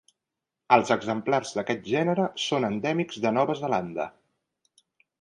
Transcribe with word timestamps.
Els 0.77 0.93
exemplars 0.95 1.53
d'aquest 1.59 1.85
gènere 1.91 2.27
són 2.47 2.67
endèmics 2.73 3.23
de 3.27 3.37
Nova 3.39 3.61
Zelanda. 3.63 4.13